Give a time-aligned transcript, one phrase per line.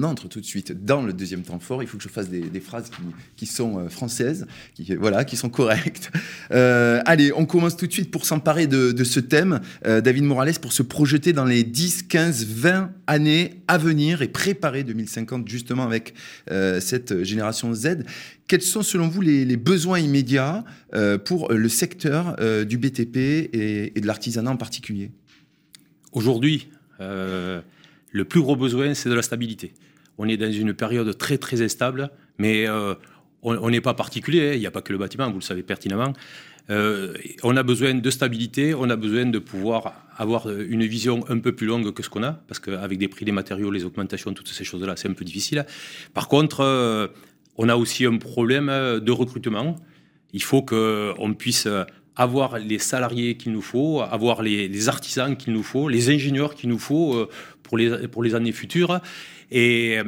[0.00, 1.82] on entre tout de suite dans le deuxième temps fort.
[1.82, 2.90] Il faut que je fasse des, phrases
[3.36, 6.10] qui, sont françaises, qui, voilà, qui sont correctes.
[6.50, 9.60] allez, on commence tout de suite pour s'emparer de, ce thème.
[9.84, 14.84] David Morales, pour se projeter dans les 10, 15, 20 années à venir et préparer
[14.84, 16.14] 2050 justement avec
[16.80, 18.04] cette génération Z.
[18.50, 23.92] Quels sont selon vous les, besoins immédiats euh, pour le secteur euh, du BTP et,
[23.94, 25.12] de l'artisanat en particulier?
[26.10, 26.68] Aujourd'hui,
[27.00, 27.60] euh,
[28.10, 29.72] le plus gros besoin, c'est de la stabilité.
[30.22, 32.66] On est dans une période très très instable, mais
[33.42, 34.52] on n'est pas particulier, hein.
[34.54, 36.12] il n'y a pas que le bâtiment, vous le savez pertinemment.
[36.68, 41.52] on a besoin de stabilité, on a besoin de pouvoir avoir une vision un peu
[41.52, 44.48] plus longue que ce qu'on a, parce qu'avec des prix des matériaux, les augmentations, toutes
[44.48, 45.64] ces choses-là, c'est un peu difficile.
[46.12, 46.60] Par contre,
[47.62, 49.76] on a aussi un problème euh, de recrutement.
[50.32, 51.68] Il faut qu'on puisse
[52.16, 56.68] avoir les salariés qu'il nous faut, avoir les, artisans qu'il nous faut, les ingénieurs qu'il
[56.68, 57.28] nous faut euh,
[57.62, 59.00] pour les, pour les années futures.
[59.50, 60.04] Et euh,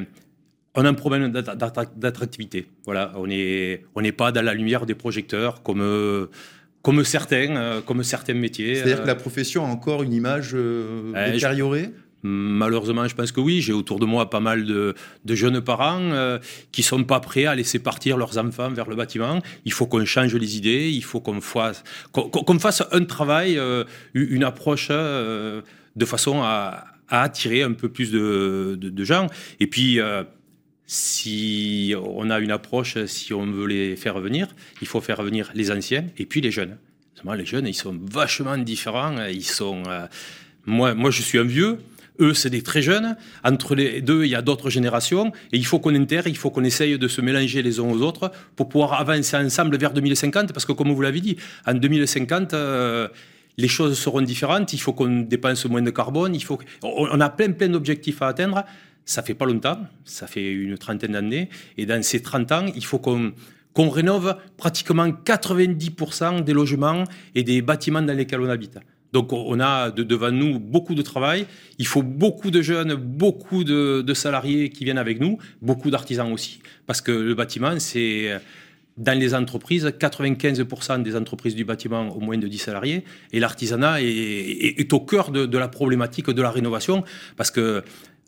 [0.74, 2.66] on a un problème d'attractivité.
[2.84, 6.28] Voilà, on n'est on pas dans la lumière des projecteurs comme,
[6.80, 8.76] comme, certains, comme certains métiers.
[8.76, 11.90] C'est-à-dire que la profession a encore une image détériorée?
[12.24, 13.60] Malheureusement, je pense que oui.
[13.60, 14.94] J'ai autour de moi pas mal de,
[15.28, 16.38] jeunes parents euh,
[16.70, 19.40] qui sont pas prêts à laisser partir leurs enfants vers le bâtiment.
[19.64, 21.82] Il faut qu'on change les idées, il faut qu'on fasse,
[22.92, 23.84] un travail, euh,
[24.14, 25.62] une approche euh,
[25.96, 29.26] de façon à, attirer un peu plus de, gens.
[29.60, 29.98] Et puis,
[30.86, 34.48] si on a une approche, si on veut les faire venir,
[34.80, 36.78] il faut faire venir les anciens et puis les jeunes.
[37.36, 39.26] Les jeunes, ils sont vachement différents.
[39.26, 39.82] Ils sont,
[40.64, 41.78] moi, moi, je suis un vieux.
[42.22, 43.16] Eux, c'est des très jeunes.
[43.44, 45.32] Entre les deux, il y a d'autres générations.
[45.52, 48.00] Et il faut qu'on intègre, il faut qu'on essaye de se mélanger les uns aux
[48.00, 50.52] autres pour pouvoir avancer ensemble vers 2050.
[50.52, 53.08] Parce que, comme vous l'avez dit, en 2050, euh,
[53.58, 54.72] les choses seront différentes.
[54.72, 56.34] Il faut qu'on dépense moins de carbone.
[56.34, 58.64] Il faut on a plein, plein d'objectifs à atteindre.
[59.04, 59.80] Ça fait pas longtemps.
[60.04, 61.48] Ça fait une trentaine d'années.
[61.76, 63.32] Et dans ces 30 ans, il faut qu'on
[63.74, 68.78] qu'on rénove pratiquement 90% des logements et des bâtiments dans lesquels on habite.
[69.12, 71.46] Donc on a devant nous beaucoup de travail.
[71.78, 76.60] Il faut beaucoup de jeunes, beaucoup de, salariés qui viennent avec nous, beaucoup d'artisans aussi.
[76.86, 78.30] Parce que le bâtiment, c'est
[78.96, 83.04] dans les entreprises, 95% des entreprises du bâtiment ont moins de 10 salariés.
[83.32, 87.04] Et l'artisanat est, au cœur de, la problématique de la rénovation.
[87.36, 87.82] Parce que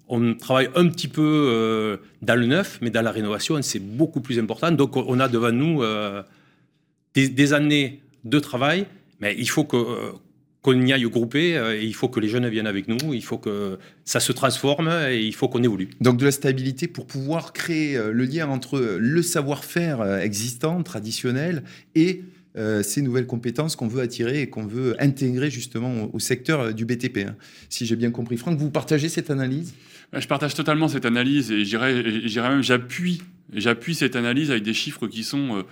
[0.06, 4.20] on travaille un petit peu euh, dans le neuf, mais dans la rénovation, c'est beaucoup
[4.20, 4.70] plus important.
[4.70, 6.22] Donc on a devant nous euh,
[7.14, 8.86] des, années de travail,
[9.20, 10.12] mais il faut que euh,
[10.64, 13.22] qu'on y aille grouper, euh, et il faut que les jeunes viennent avec nous, il
[13.22, 15.90] faut que ça se transforme et il faut qu'on évolue.
[16.00, 20.82] Donc de la stabilité pour pouvoir créer euh, le lien entre le savoir-faire euh, existant,
[20.82, 21.62] traditionnel,
[21.94, 22.22] et
[22.82, 27.26] ces nouvelles compétences qu'on veut attirer et qu'on veut intégrer justement au, secteur du BTP.
[27.26, 27.34] Hein.
[27.68, 28.36] Si j'ai bien compris.
[28.36, 29.74] Franck, vous partagez cette analyse?
[30.12, 32.04] Je partage totalement cette analyse et j'irais
[32.48, 35.64] même, j'appuie J'appuie cette analyse avec des chiffres qui sont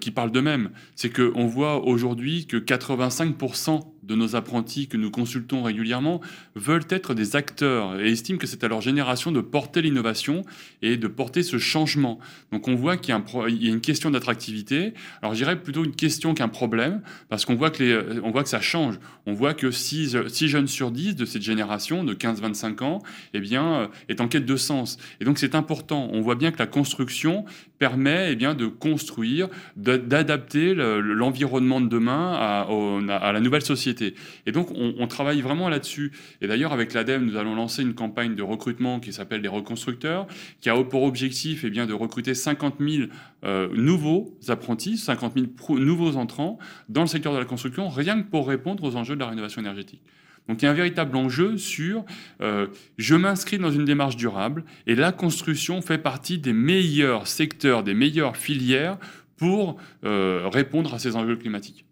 [0.00, 0.70] qui parlent d'eux-mêmes.
[0.96, 6.20] C'est qu'on voit aujourd'hui que 85% de nos apprentis que nous consultons régulièrement
[6.54, 10.42] veulent être des acteurs et estiment que c'est à leur génération de porter l'innovation
[10.82, 12.18] et de porter ce changement.
[12.52, 14.94] Donc on voit qu'il y, a une question d'attractivité.
[15.22, 18.60] Alors je dirais plutôt une question qu'un problème parce qu'on voit, que voit que ça
[18.60, 18.98] change.
[19.26, 22.98] On voit que 6, jeunes sur 10 de cette génération de 15-25 ans
[23.32, 24.98] eh bien, est en quête de sens.
[25.20, 26.08] Et donc c'est important.
[26.12, 27.44] On voit bien que la construction
[27.78, 33.93] permet eh bien, de construire, d'adapter l'environnement de demain à la nouvelle société.
[34.02, 36.12] Et donc, on, travaille vraiment là-dessus.
[36.40, 40.26] Et d'ailleurs, avec l'ADEME, nous allons lancer une campagne de recrutement qui s'appelle les reconstructeurs,
[40.60, 43.08] qui a pour objectif eh bien, de recruter 50 000
[43.44, 48.28] euh, nouveaux apprentis, 50 000 nouveaux entrants dans le secteur de la construction, rien que
[48.28, 50.02] pour répondre aux enjeux de la rénovation énergétique.
[50.48, 52.04] Donc il y a un véritable enjeu sur
[52.42, 52.66] euh,
[52.98, 57.94] je m'inscris dans une démarche durable et la construction fait partie des meilleurs secteurs, des
[57.94, 58.98] meilleures filières
[59.36, 61.86] pour euh, répondre à ces enjeux climatiques.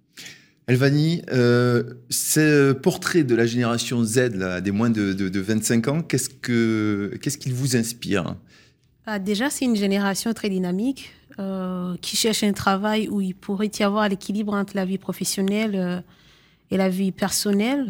[0.72, 6.30] Elvani, euh, ce portrait de la génération Z, là, des moins de, 25 ans, qu'est-ce
[6.30, 8.36] qu'il vous inspire?
[9.04, 13.70] Ah, Déjà, c'est une génération très dynamique euh, qui cherche un travail où il pourrait
[13.78, 16.00] y avoir l'équilibre entre la vie professionnelle euh,
[16.70, 17.88] et la vie personnelle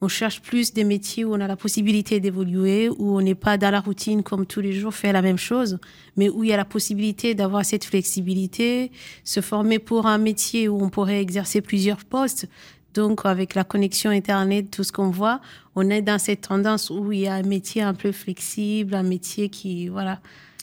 [0.00, 3.56] on cherche plus des métiers où on a la possibilité d'évoluer, où on n'est pas
[3.56, 5.78] dans la routine comme tous les jours, faire la même chose,
[6.16, 8.92] mais où il y a la possibilité d'avoir cette flexibilité,
[9.24, 12.46] se former pour un métier où on pourrait exercer plusieurs postes.
[12.92, 15.40] Donc, avec la connexion Internet, tout ce qu'on voit,
[15.74, 19.02] on est dans cette tendance où il y a un métier un peu flexible, un
[19.02, 20.20] métier qui, voilà,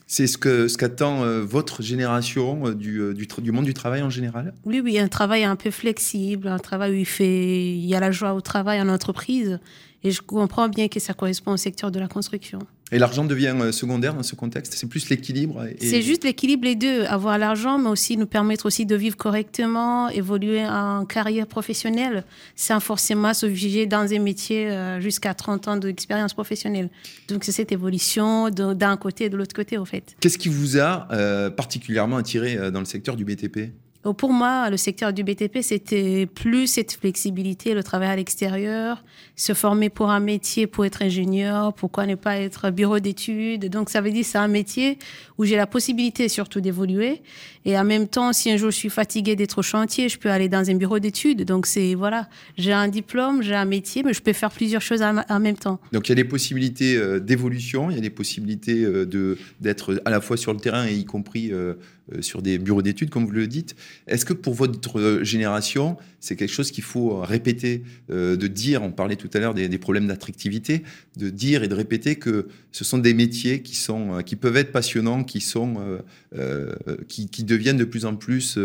[0.08, 3.74] c'est ce que ce qu'attend euh, votre génération euh, du, euh, du, du, monde du
[3.74, 4.54] travail en général?
[4.66, 8.00] Oui, oui, un travail un peu flexible, un travail où il, fait, il y a
[8.00, 9.60] la joie au travail en entreprise.
[10.04, 12.60] Et je comprends bien que ça correspond au secteur de la construction.
[12.92, 15.78] Et l'argent devient euh, secondaire dans ce contexte C'est plus l'équilibre et...
[15.80, 17.04] C'est juste l'équilibre les deux.
[17.06, 22.24] Avoir l'argent, mais aussi nous permettre aussi de vivre correctement, évoluer en carrière professionnelle,
[22.56, 26.90] sans forcément s'obliger dans un métier euh, jusqu'à 30 ans d'expérience professionnelle.
[27.30, 30.16] Donc c'est cette évolution d'un côté et de l'autre côté, au fait.
[30.20, 33.72] Qu'est-ce qui vous a euh, particulièrement attiré dans le secteur du BTP
[34.12, 39.02] pour moi, le secteur du BTP, c'était plus cette flexibilité, le travail à l'extérieur,
[39.38, 43.70] se former pour un métier, pour être ingénieur, pourquoi ne pas être bureau d'études.
[43.70, 44.98] Donc, ça veut dire c'est un métier
[45.38, 47.22] où j'ai la possibilité surtout d'évoluer.
[47.66, 50.30] Et en même temps, si un jour je suis fatiguée d'être au chantier, je peux
[50.30, 51.46] aller dans un bureau d'études.
[51.46, 52.28] Donc, c'est, voilà,
[52.58, 55.80] j'ai un diplôme, j'ai un métier, mais je peux faire plusieurs choses en même temps.
[55.94, 59.38] Donc, il y a des possibilités euh, d'évolution, il y a des possibilités euh, de,
[59.62, 61.76] d'être à la fois sur le terrain et y compris euh,
[62.22, 63.76] sur des bureaux d'études, comme vous le dites.
[64.08, 68.82] Est-ce que pour votre euh, génération, c'est quelque chose qu'il faut répéter, euh, de dire,
[68.84, 70.84] on parlait tout à l'heure des, problèmes d'attractivité,
[71.18, 74.72] de dire et de répéter que ce sont des métiers qui, sont, qui peuvent être
[74.72, 75.76] passionnants, qui, sont,
[77.08, 78.58] qui, deviennent de plus en plus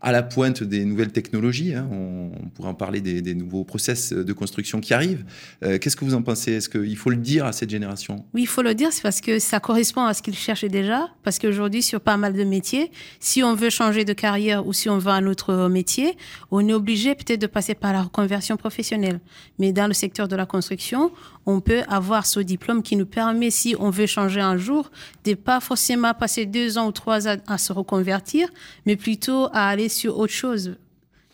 [0.00, 1.74] à la pointe des nouvelles technologies.
[1.74, 1.88] Hein.
[1.90, 5.24] On, pourrait en parler des, nouveaux process de construction qui arrivent.
[5.62, 6.52] Euh, qu'est-ce que vous en pensez?
[6.52, 8.24] Est-ce qu'il faut le dire à cette génération?
[8.34, 11.08] Oui, il faut le dire, c'est parce que ça correspond à ce qu'ils cherchaient déjà.
[11.22, 12.90] Parce qu'aujourd'hui, sur pas mal de métiers,
[13.20, 16.16] si on veut changer de carrière ou si on veut un autre métier,
[16.50, 19.20] on est obligé peut-être de passer par la reconversion professionnelle.
[19.58, 21.12] Mais dans le secteur de la construction,
[21.46, 24.90] on peut avoir ce diplôme qui nous permet, si on veut changer un jour,
[25.24, 28.48] de pas forcément passer deux ans ou trois ans à se reconvertir,
[28.84, 30.76] mais plutôt à aller sur autre chose.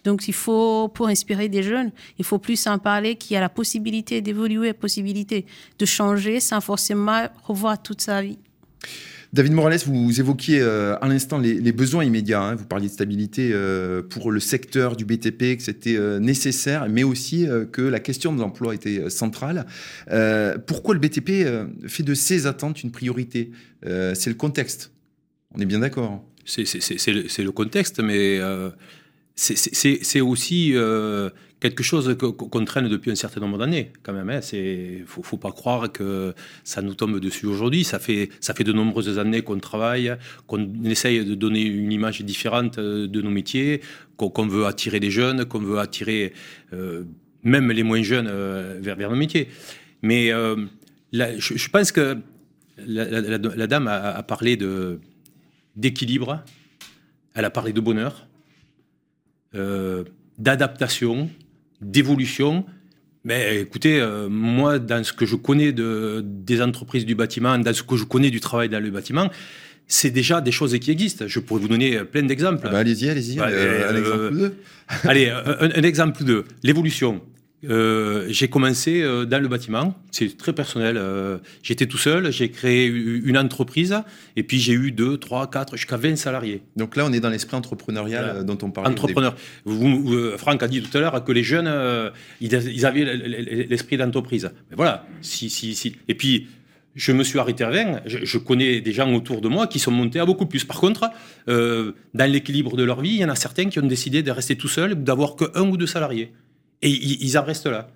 [0.04, 3.40] Donc, il faut, pour inspirer des jeunes, il faut plus en parler qu'il y a
[3.40, 5.46] la possibilité d'évoluer, la possibilité
[5.78, 8.38] de changer sans forcément revoir toute sa vie.
[9.34, 12.40] David Morales, vous évoquiez euh, à l'instant les, besoins immédiats.
[12.40, 12.54] Hein.
[12.54, 17.02] Vous parliez de stabilité euh, pour le secteur du BTP, que c'était euh, nécessaire, mais
[17.02, 19.66] aussi que la question de l'emploi était centrale.
[20.68, 21.48] pourquoi le BTP
[21.88, 23.50] fait de ses attentes une priorité?
[23.82, 24.92] C'est le contexte.
[25.52, 26.24] On est bien d'accord.
[26.44, 28.40] C'est le, contexte, mais
[29.34, 30.74] c'est aussi
[31.64, 34.28] quelque chose qu'on traîne depuis un certain nombre d'années, quand même.
[34.52, 34.98] Il hein.
[35.00, 37.84] ne faut, pas croire que ça nous tombe dessus aujourd'hui.
[37.84, 40.14] Ça fait, ça fait de nombreuses années qu'on travaille,
[40.46, 43.80] qu'on essaye de donner une image différente euh, de nos métiers,
[44.18, 46.34] qu'on veut attirer les jeunes, qu'on veut attirer
[46.74, 47.04] euh,
[47.44, 49.48] même les moins jeunes euh, vers, vers nos métiers.
[50.02, 50.32] Mais
[51.12, 52.18] je, pense que
[52.86, 54.58] la, dame a, parlé
[55.76, 56.42] d'équilibre,
[57.34, 58.26] elle a parlé de bonheur.
[60.38, 61.30] d'adaptation,
[61.80, 62.64] d'évolution.
[63.24, 67.72] Mais écoutez, euh, moi, dans ce que je connais de, des entreprises du bâtiment, dans
[67.72, 69.30] ce que je connais du travail dans le bâtiment,
[69.86, 71.24] c'est déjà des choses qui existent.
[71.26, 72.66] Je pourrais vous donner plein d'exemples.
[72.68, 73.36] Ah bah, allez-y, allez-y.
[73.36, 74.56] Bah, euh, un exemple ou deux.
[75.04, 76.44] allez, un, un exemple ou deux.
[76.62, 77.22] L'évolution.
[77.70, 80.96] Euh, j'ai commencé euh, dans le bâtiment, c'est très personnel.
[80.96, 83.96] Euh, j'étais tout seul, j'ai créé une entreprise
[84.36, 86.62] et puis j'ai eu 2, 3, 4, jusqu'à 20 salariés.
[86.76, 88.90] Donc là, on est dans l'esprit entrepreneurial dont on parlait.
[88.90, 89.34] Entrepreneur.
[89.64, 91.70] Vous, Franck a dit tout à l'heure que les jeunes,
[92.40, 93.04] ils, avaient
[93.68, 94.50] l'esprit d'entreprise.
[94.70, 95.96] Mais voilà, si, si, si.
[96.08, 96.48] Et puis,
[96.94, 98.02] je me suis arrêté à 20.
[98.06, 100.64] Je, connais des gens autour de moi qui sont montés à beaucoup plus.
[100.64, 101.10] Par contre,
[101.46, 104.56] dans l'équilibre de leur vie, il y en a certains qui ont décidé de rester
[104.56, 106.32] tout seuls, d'avoir que un ou deux salariés.
[106.84, 107.88] Et ils, en restent là.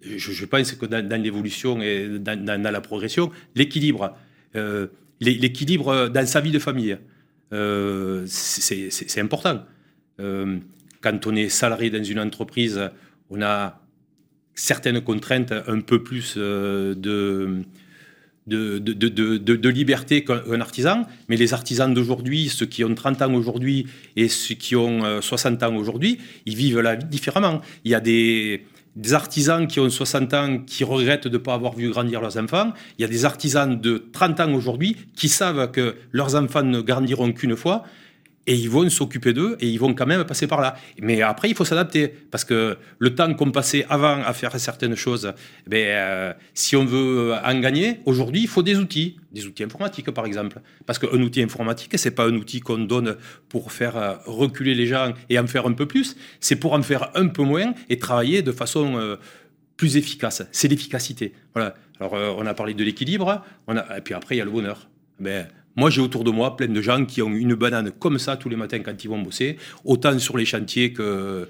[0.00, 4.16] Je, pense que dans, l'évolution et dans, la progression, l'équilibre,
[4.54, 4.86] euh,
[5.20, 6.96] l'équilibre dans sa vie de famille,
[7.52, 9.64] euh, c'est important.
[10.20, 10.58] Euh,
[11.00, 12.80] quand on est salarié dans une entreprise,
[13.30, 13.80] on a
[14.54, 17.62] certaines contraintes un peu plus de,
[18.46, 23.86] de, liberté qu'un artisan, mais les artisans d'aujourd'hui, ceux qui ont 30 ans aujourd'hui
[24.16, 27.60] et ceux qui ont 60 ans aujourd'hui, ils vivent la vie différemment.
[27.84, 28.62] Il y a des
[29.12, 32.72] artisans qui ont 60 ans qui regrettent de ne pas avoir vu grandir leurs enfants.
[32.98, 36.80] Il y a des artisans de 30 ans aujourd'hui qui savent que leurs enfants ne
[36.80, 37.84] grandiront qu'une fois
[38.46, 40.76] et ils vont s'occuper d'eux et ils vont quand même passer par là.
[41.00, 44.94] Mais après, il faut s'adapter parce que le temps qu'on passait avant à faire certaines
[44.94, 45.32] choses,
[45.66, 49.64] eh ben, euh, si on veut en gagner, aujourd'hui, il faut des outils, des outils
[49.64, 50.60] informatiques par exemple.
[50.86, 53.16] Parce qu'un outil informatique, c'est pas un outil qu'on donne
[53.48, 56.82] pour faire euh, reculer les gens et en faire un peu plus, c'est pour en
[56.82, 59.16] faire un peu moins et travailler de façon euh,
[59.76, 60.42] plus efficace.
[60.52, 61.34] C'est l'efficacité.
[61.54, 61.74] Voilà.
[61.98, 64.86] Alors, on a parlé de l'équilibre, et puis après, il y a le bonheur.
[65.18, 68.36] Ben, moi, j'ai autour de moi plein de gens qui ont une banane comme ça
[68.36, 71.48] tous les matins quand ils vont bosser, autant sur les chantiers que,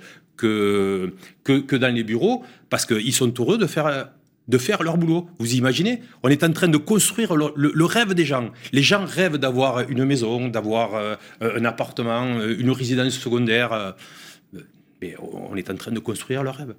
[1.46, 5.28] dans les bureaux, parce qu'ils sont heureux de faire, leur boulot.
[5.38, 6.02] Vous imaginez?
[6.22, 8.50] On est en train de construire le, rêve des gens.
[8.72, 13.94] Les gens rêvent d'avoir une maison, d'avoir euh, un appartement, une résidence secondaire.
[15.02, 16.74] Mais on est en train de construire leur rêve.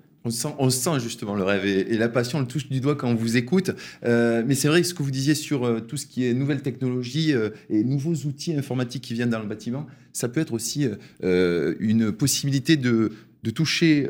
[0.60, 3.16] On sent, justement le rêve et, la passion, on le touche du doigt quand on
[3.16, 3.72] vous écoute.
[4.04, 6.62] Euh, mais c'est vrai ce que vous disiez sur euh, tout ce qui est nouvelles
[6.62, 10.88] technologies euh, et nouveaux outils informatiques qui viennent dans le bâtiment, ça peut être aussi
[11.22, 13.12] une possibilité de,
[13.56, 14.10] toucher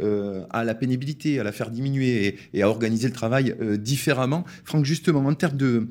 [0.49, 4.45] à la pénibilité, à la faire diminuer et, et à organiser le travail différemment.
[4.63, 5.87] Franck, justement, en termes de,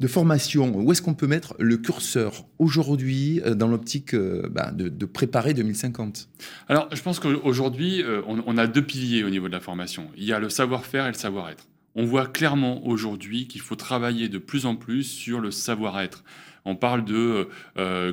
[0.00, 4.70] de formation, où est-ce qu'on peut mettre le curseur aujourd'hui euh, dans l'optique euh, bah,
[4.72, 6.28] de, préparer 2050
[6.68, 10.08] Alors, je pense qu'aujourd'hui, euh, on, a deux piliers au niveau de la formation.
[10.16, 11.66] Il y a le savoir-faire et le savoir-être.
[11.94, 16.24] On voit clairement aujourd'hui qu'il faut travailler de plus en plus sur le savoir-être.
[16.64, 17.48] On parle de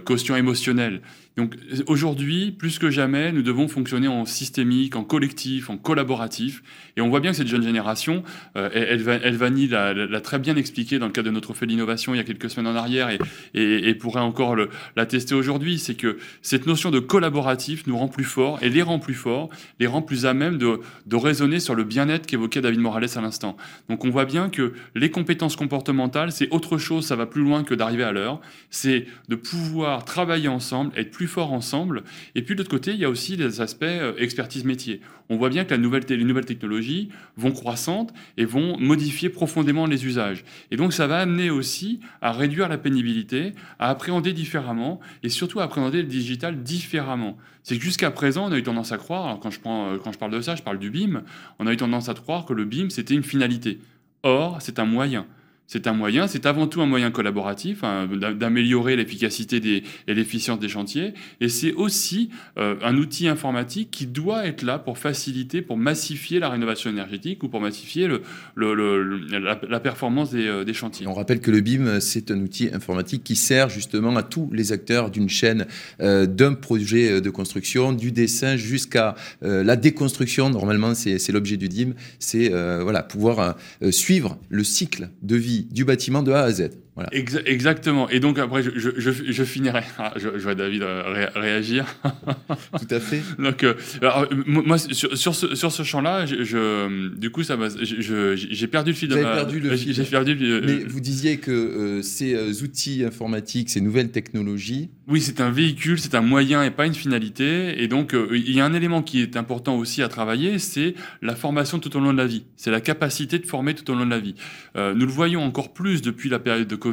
[0.06, 1.02] caution émotionnelle.
[1.38, 1.56] Donc
[1.88, 6.62] aujourd'hui, plus que jamais, nous devons fonctionner en systémique, en collectif, en collaboratif.
[6.98, 8.24] Et on voit bien que cette jeune génération,
[8.58, 12.18] euh, elle, Elvani l'a très bien expliqué dans le cadre de notre fait d'innovation il
[12.18, 13.10] y a quelques semaines en arrière
[13.54, 18.08] et, pourrait encore le, la tester aujourd'hui, c'est que cette notion de collaboratif nous rend
[18.08, 21.60] plus forts et les rend plus forts, les rend plus à même de, de raisonner
[21.60, 23.56] sur le bien-être qu'évoquait David Morales à l'instant.
[23.90, 27.64] Donc on voit bien que les compétences comportementales, c'est autre chose, ça va plus loin
[27.64, 32.04] que d'arriver à l'heure, c'est de pouvoir travailler ensemble, être plus ensemble.
[32.36, 35.02] Et puis de l'autre côté, il y a aussi les aspects euh, expertise métier.
[35.30, 39.86] On voit bien que la nouvelle les nouvelles technologies vont croissantes et vont modifier profondément
[39.86, 40.44] les usages.
[40.72, 45.60] Et donc ça va amener aussi à réduire la pénibilité, à appréhender différemment et surtout
[45.60, 47.38] à appréhender le digital différemment.
[47.64, 50.18] C'est que jusqu'à présent, on a eu tendance à croire, quand je, euh, quand je
[50.18, 51.24] parle de ça, je parle du BIM,
[51.60, 53.80] on a eu tendance à croire que le BIM, c'était une finalité.
[54.24, 55.26] Or, c'est un moyen.
[55.72, 58.06] C'est un moyen, c'est avant tout un moyen collaboratif, hein,
[58.38, 61.13] d'améliorer l'efficacité et l'efficience des chantiers.
[61.40, 66.40] Et c'est aussi euh, un outil informatique qui doit être là pour faciliter, pour massifier
[66.40, 68.10] la rénovation énergétique ou pour massifier
[68.58, 71.08] la, performance euh, des, chantiers.
[71.08, 74.74] On rappelle que le BIM, c'est un outil informatique qui sert justement à tous les
[74.74, 75.68] acteurs d'une chaîne,
[76.01, 80.50] euh, d'un projet de construction, du dessin jusqu'à la déconstruction.
[80.50, 83.56] Normalement, c'est l'objet du DIM, c'est voilà, pouvoir
[83.90, 86.70] suivre le cycle de vie du bâtiment de A à Z.
[87.12, 88.10] exactement.
[88.10, 89.84] Et donc après, je, finirai.
[89.98, 91.86] Ah, je, vois David euh, réagir.
[92.04, 93.22] Tout à fait.
[93.40, 98.96] donc, euh, euh, moi, sur, ce, sur ce champ-là, du coup, ça j'ai perdu le
[98.96, 99.36] fil de ma...
[99.36, 99.94] perdu le fil.
[99.94, 100.36] J'ai perdu.
[100.66, 104.90] Mais vous disiez que ces outils informatiques, ces nouvelles technologies.
[105.08, 107.82] Oui, c'est un véhicule, c'est un moyen et pas une finalité.
[107.82, 111.36] Et donc, il y a un élément qui est important aussi à travailler, c'est la
[111.36, 112.44] formation tout au long de la vie.
[112.56, 114.36] C'est la capacité de former tout au long de la vie.
[114.76, 116.91] nous le voyons encore plus depuis la période de Covid,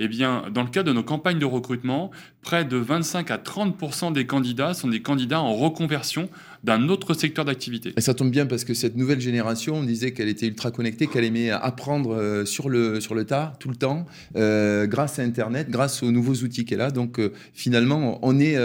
[0.00, 2.10] eh bien, dans le cadre de nos campagnes de recrutement,
[2.42, 6.28] près de 25 à 30% des candidats sont des candidats en reconversion
[6.64, 7.92] d'un autre secteur d'activité.
[7.96, 11.06] Et ça tombe bien parce que cette nouvelle génération, on disait qu'elle était ultra connectée,
[11.06, 15.22] qu'elle aimait apprendre euh, sur le, sur le tas, tout le temps, euh, grâce à
[15.22, 16.90] Internet, grâce aux nouveaux outils qu'elle a.
[16.90, 18.56] Donc euh, finalement, on est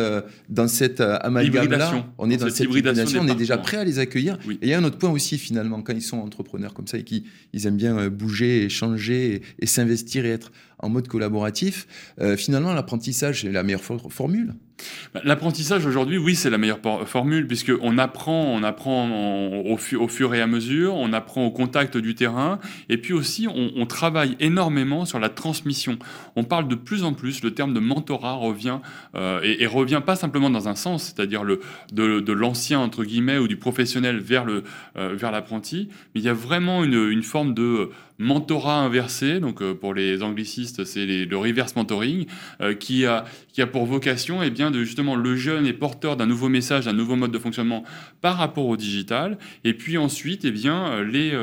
[0.50, 4.38] dans cette amalgame-là, on est dans, cette, hybridation, on est déjà prêt à les accueillir.
[4.50, 6.98] Et il y a un autre point aussi finalement, quand ils sont entrepreneurs comme ça
[6.98, 7.24] et qu'ils
[7.54, 11.88] ils aiment bien bouger, échanger et, s'investir et être en mode collaboratif,
[12.38, 14.54] finalement l'apprentissage est la meilleure formule.
[15.14, 19.10] Bah, l'apprentissage aujourd'hui, oui, c'est la meilleure formule puisque on apprend, on apprend
[19.66, 23.86] au, fur et à mesure, on apprend au contact du terrain, et puis aussi on,
[23.86, 26.00] travaille énormément sur la transmission.
[26.36, 28.80] On parle de plus en plus, le terme de mentorat revient
[29.16, 33.58] euh, et, revient pas simplement dans un sens, c'est-à-dire de, l'ancien entre guillemets ou du
[33.58, 39.62] professionnel vers euh, l'apprenti, mais il y a vraiment une forme de mentorat inversé, donc
[39.62, 42.26] euh, pour les anglicistes, c'est le reverse mentoring,
[42.62, 45.74] euh, qui, a, qui a pour vocation et eh bien, de justement le jeune est
[45.74, 47.84] porteur d'un nouveau message, d'un nouveau mode de fonctionnement
[48.22, 51.34] par rapport au digital, et puis ensuite, et eh bien, euh, les,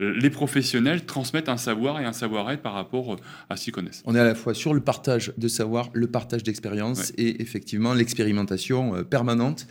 [0.00, 3.16] les professionnels transmettent un savoir et un savoir-être par rapport
[3.48, 4.02] à ce qu'ils connaissent.
[4.04, 7.94] On est à la fois sur le partage de savoir, le partage d'expérience et effectivement
[7.94, 9.66] l'expérimentation permanente.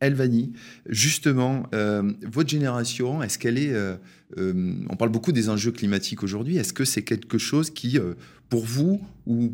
[0.00, 0.52] Elvani,
[0.88, 1.64] justement,
[2.22, 3.72] votre génération, est-ce qu'elle est
[4.38, 6.56] euh, on parle beaucoup des enjeux climatiques aujourd'hui.
[6.56, 8.14] Est-ce que c'est quelque chose qui, euh,
[8.48, 9.52] pour vous ou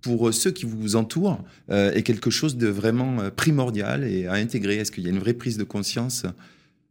[0.00, 1.40] pour ceux qui vous entourent,
[1.70, 4.76] euh, est quelque chose de vraiment primordial et à intégrer?
[4.76, 6.24] Est-ce qu'il y a une vraie prise de conscience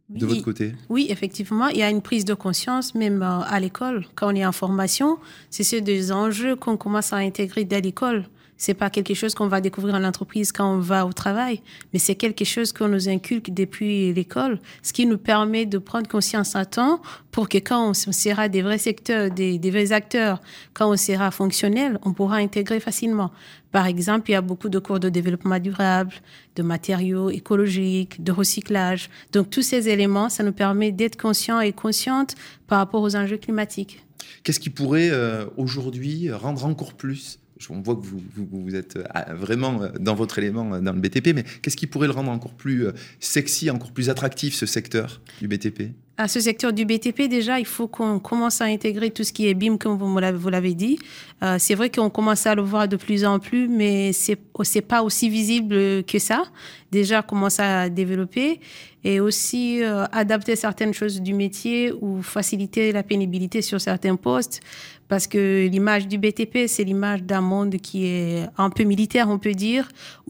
[0.08, 0.74] de votre côté?
[0.88, 4.04] Oui, effectivement, il y a une prise de conscience même à l'école.
[4.14, 5.18] Quand on est en formation,
[5.50, 8.26] c'est des enjeux qu'on commence à intégrer dès l'école.
[8.58, 11.60] C'est pas quelque chose qu'on va découvrir en entreprise quand on va au travail,
[11.92, 16.08] mais c'est quelque chose qu'on nous inculque depuis l'école, ce qui nous permet de prendre
[16.08, 20.40] conscience à temps pour que quand on sera des vrais secteurs, des, vrais acteurs,
[20.72, 23.30] quand on sera fonctionnel, on pourra intégrer facilement.
[23.72, 26.14] Par exemple, il y a beaucoup de cours de développement durable,
[26.54, 29.10] de matériaux écologiques, de recyclage.
[29.32, 32.36] Donc tous ces éléments, ça nous permet d'être conscients et conscientes
[32.66, 34.02] par rapport aux enjeux climatiques.
[34.42, 37.38] Qu'est-ce qui pourrait euh, aujourd'hui rendre encore plus
[37.70, 38.98] on voit que vous, vous, êtes
[39.32, 42.86] vraiment dans votre élément dans le BTP, mais qu'est-ce qui pourrait le rendre encore plus
[43.20, 47.66] sexy, encore plus attractif, ce secteur du BTP à ce secteur du BTP, déjà, il
[47.66, 50.98] faut qu'on commence à intégrer tout ce qui est BIM, comme vous l'avez dit.
[51.42, 54.38] Euh, c'est vrai qu'on commence à le voir de plus en plus, mais c'est
[54.74, 56.44] n'est pas aussi visible que ça.
[56.90, 58.60] Déjà, commence à développer
[59.04, 64.60] et aussi euh, adapter certaines choses du métier ou faciliter la pénibilité sur certains postes.
[65.08, 69.38] Parce que l'image du BTP, c'est l'image d'un monde qui est un peu militaire, on
[69.38, 69.86] peut dire,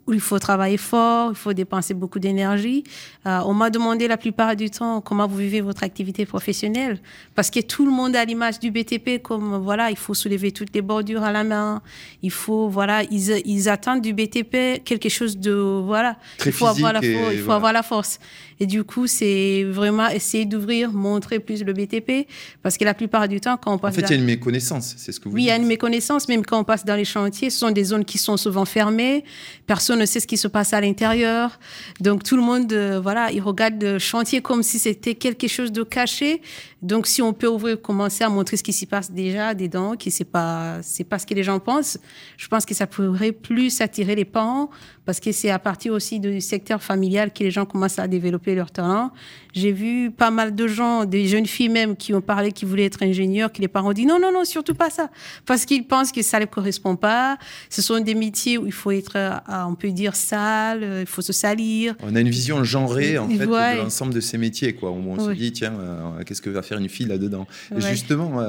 [0.07, 2.85] où il faut travailler fort, il faut dépenser beaucoup d'énergie.
[3.27, 7.01] Euh, on m'a demandé la plupart du temps comment vous vivez votre activité professionnelle,
[7.35, 10.73] parce que tout le monde a l'image du BTP comme voilà, il faut soulever toutes
[10.75, 11.83] les bordures à la main,
[12.23, 16.93] il faut voilà, ils, ils attendent du BTP quelque chose de voilà, il faut avoir
[16.93, 18.19] la force, il faut avoir la force.
[18.59, 22.29] Et du coup, c'est vraiment essayer d'ouvrir, montrer plus le BTP,
[22.63, 23.95] parce que la plupart du temps, quand on passe...
[23.95, 25.57] En fait, il y a une méconnaissance, c'est ce que vous Oui, il y a
[25.57, 28.37] une méconnaissance, même quand on passe dans les chantiers, ce sont des zones qui sont
[28.37, 29.25] souvent fermées,
[29.67, 31.59] personne ne sait ce qui se passe à l'intérieur,
[32.01, 35.73] donc tout le monde, euh, voilà, il regarde le chantier comme si c'était quelque chose
[35.73, 36.41] de caché,
[36.83, 40.11] donc si on peut ouvrir, commencer à montrer ce qui s'y passe déjà dedans, qui
[40.11, 41.99] c'est pas, c'est pas ce que les gens pensent,
[42.37, 44.71] je pense que ça pourrait plus attirer les parents,
[45.07, 48.57] parce que c'est à partir aussi du secteur familial que les gens commencent à développer
[48.57, 49.13] leur talent.
[49.55, 52.85] J'ai vu pas mal de gens, des jeunes filles même, qui ont parlé qui voulaient
[52.85, 55.09] être ingénieurs, que les parents ont dit non, non, non, surtout pas ça.
[55.47, 57.39] Parce qu'ils pensent que ça ne correspond pas.
[57.71, 61.07] Ce sont des métiers où il faut être, euh, on peut dire, sale, euh, il
[61.07, 61.95] faut se salir.
[62.03, 64.91] On a une vision genrée, en fait, de l'ensemble de ces métiers, quoi.
[64.91, 67.47] Où on se dit, tiens, euh, qu'est-ce que va faire une fille là-dedans?
[67.77, 68.43] Justement,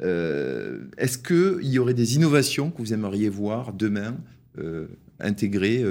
[0.00, 4.14] est-ce qu'il y aurait des innovations que vous aimeriez voir demain
[5.20, 5.84] intégrées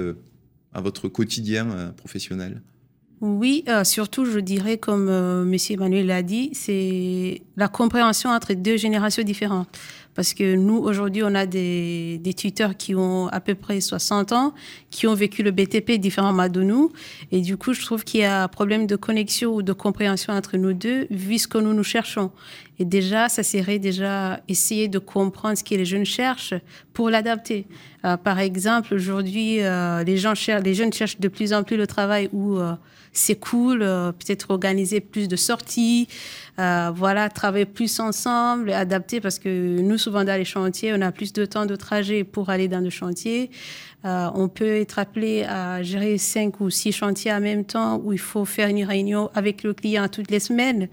[0.72, 2.62] à votre quotidien professionnel?
[3.20, 5.56] Oui, euh, surtout, je dirais, comme euh, M.
[5.70, 9.68] Emmanuel l'a dit, c'est la compréhension entre deux générations différentes.
[10.16, 14.32] Parce que nous, aujourd'hui, on a des, des, tuteurs qui ont à peu près 60
[14.32, 14.54] ans,
[14.90, 16.90] qui ont vécu le BTP différemment de nous.
[17.30, 20.32] Et du coup, je trouve qu'il y a un problème de connexion ou de compréhension
[20.32, 22.30] entre nous deux, vu ce que nous nous cherchons.
[22.78, 26.54] Et déjà, ça serait déjà essayer de comprendre ce que les jeunes cherchent
[26.92, 27.66] pour l'adapter.
[28.04, 31.76] Euh, par exemple, aujourd'hui, euh, les, gens cherchent, les jeunes cherchent de plus en plus
[31.76, 32.72] le travail où euh,
[33.12, 36.06] c'est cool, peut-être organiser plus de sorties,
[36.56, 41.32] voilà, travailler plus ensemble, adapter, parce que nous, souvent dans les chantiers, on a plus
[41.32, 43.50] de temps de trajet pour aller dans le chantier.
[44.04, 48.18] on peut être appelé à gérer cinq ou six chantiers en même temps où il
[48.18, 50.88] faut faire une réunion avec le client toutes les semaines.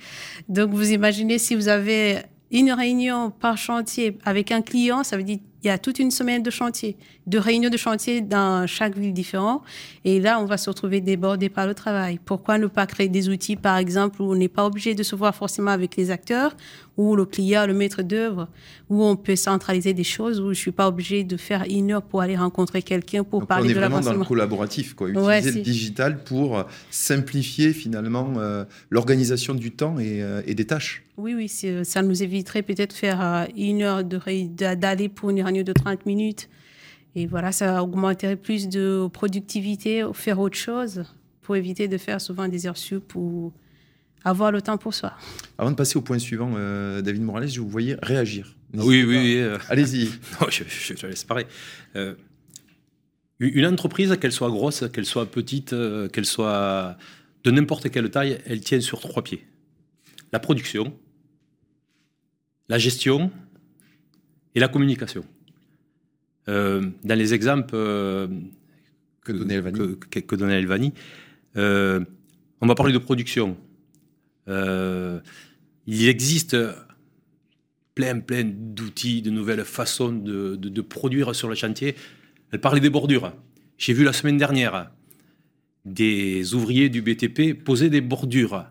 [0.50, 2.20] Donc, vous imaginez si vous avez
[2.52, 6.12] une réunion par chantier avec un client, ça veut dire il y a toute une
[6.12, 9.62] semaine de chantier, de réunions de chantier dans chaque ville différente.
[10.04, 12.20] Et là, on va se retrouver débordé par le travail.
[12.24, 15.16] Pourquoi ne pas créer des outils, par exemple, où on n'est pas obligé de se
[15.16, 16.56] voir forcément avec les acteurs,
[16.98, 18.48] ou le client, le maître d'œuvre,
[18.90, 22.04] où on peut centraliser des choses, où je suis pas obligé de faire une heure
[22.04, 25.10] pour aller rencontrer quelqu'un pour parler de la On est vraiment dans le collaboratif, quoi.
[25.10, 30.66] Utiliser le digital pour euh, simplifier finalement euh, l'organisation du temps et, euh, et, des
[30.66, 31.04] tâches.
[31.18, 31.48] Oui, oui,
[31.84, 36.50] ça nous éviterait peut-être faire une heure d'aller pour une de 30 minutes.
[37.16, 41.04] Et voilà, ça augmenterait plus de productivité, faire autre chose
[41.42, 43.54] pour éviter de faire souvent des heures sup ou
[44.24, 45.14] avoir le temps pour soi.
[45.58, 48.56] Avant de passer au point suivant, euh, David Morales, je vous voyais réagir.
[48.74, 49.38] Oui, oui, oui.
[49.38, 49.58] Euh.
[49.70, 50.10] Allez-y.
[50.50, 51.46] je, je, laisse parler.
[51.96, 52.16] Euh,
[53.40, 55.76] une entreprise, qu'elle soit grosse, qu'elle soit petite,
[56.14, 56.98] qu'elle soit
[57.44, 59.46] de n'importe quelle taille, elle tient sur trois pieds.
[60.32, 60.98] La production,
[62.70, 63.32] la gestion
[64.56, 65.26] et la communication.
[66.48, 70.94] Dans les exemples que donnait Elvani, que, que donnait Elvani
[72.64, 73.58] on va parler de production.
[74.48, 75.20] Euh,
[75.86, 76.56] il existe
[77.94, 81.94] plein, plein d'outils, de nouvelles façons de, produire sur le chantier.
[82.54, 83.34] Elle parlait des bordures.
[83.78, 84.90] J'ai vu la semaine dernière
[85.84, 88.66] des ouvriers du BTP poser des bordures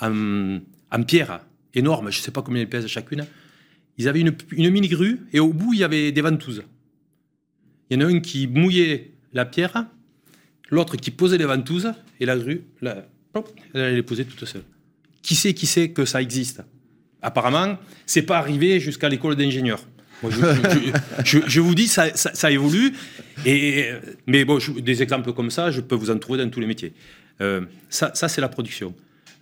[0.00, 0.60] en,
[1.04, 3.26] pierre énormes, je ne sais pas combien elles pèsent chacune.
[3.98, 6.62] Ils avaient une, mini-grue et au bout, il y avait des ventouses.
[7.92, 9.84] Il y en a un qui mouillait la pierre,
[10.70, 13.04] l'autre qui posait les ventouses et la grue, elle
[13.74, 14.62] allait les poser toute seule.
[15.20, 16.62] Qui sait qui sait que ça existe?
[17.20, 17.76] Apparemment,
[18.06, 19.86] c'est pas arrivé jusqu'à l'école d'ingénieurs.
[20.22, 22.94] Je, vous dis, ça, évolue.
[23.44, 24.46] Mais
[24.78, 26.94] des exemples comme ça, je peux vous en trouver dans tous les métiers.
[27.42, 28.94] Euh, ça c'est la production.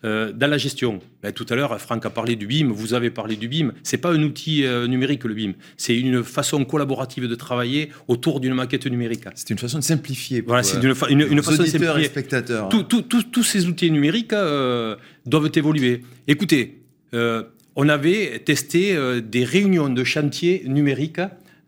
[0.03, 3.11] Euh, dans la gestion, ben, tout à l'heure, Franck a parlé du BIM, vous avez
[3.11, 3.73] parlé du BIM.
[3.83, 8.41] C'est pas un outil euh, numérique le BIM, c'est une façon collaborative de travailler autour
[8.41, 9.25] d'une maquette numérique.
[9.35, 10.41] C'est une façon de simplifier.
[10.41, 12.03] voilà, c'est une, une, façon de simplifier.
[12.03, 12.69] Et spectateurs.
[12.69, 16.03] tous ces outils numériques euh, doivent évoluer.
[16.27, 16.81] Écoutez,
[17.13, 21.21] on avait testé des réunions de chantier numériques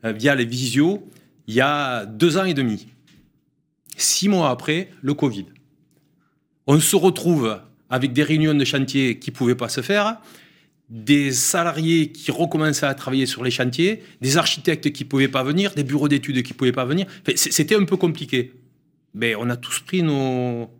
[0.03, 1.07] via les visios
[1.47, 2.87] il y a deux ans et demi.
[3.97, 5.47] Six mois après, le Covid.
[6.67, 7.59] On se retrouve
[7.93, 10.17] avec des réunions de chantier qui ne pouvaient pas se faire,
[10.89, 15.45] des salariés qui recommençaient à travailler sur les chantiers, des architectes qui ne pouvaient pas
[15.45, 17.07] venir, des bureaux d'études qui ne pouvaient pas venir.
[17.37, 18.55] C'était un peu compliqué.
[19.15, 20.71] Mais on a tous pris nos,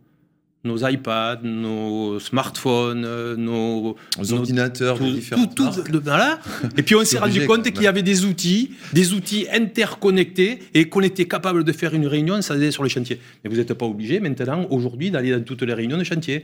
[0.63, 3.95] nos iPads, nos smartphones, nos,
[4.31, 5.69] ordinateurs, tout, différents tout,
[6.03, 6.39] voilà.
[6.77, 10.89] Et puis on s'est rendu compte qu'il y avait des outils, des outils interconnectés et
[10.89, 13.19] qu'on était capable de faire une réunion sans aller sur le chantier.
[13.43, 16.43] Mais vous n'êtes pas obligé maintenant, aujourd'hui, d'aller dans toutes les réunions de chantier.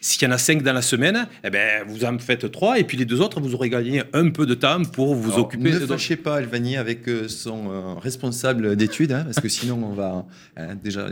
[0.00, 2.84] S'il y en a cinq dans la semaine, eh ben, vous en faites trois, et
[2.84, 5.72] puis les deux autres, vous aurez gagné un peu de temps pour vous occuper.
[5.72, 9.94] Ne fâchez pas Alvani avec euh, son euh, responsable d'études, hein, parce que sinon on
[9.94, 10.24] va
[10.56, 11.08] hein, déjà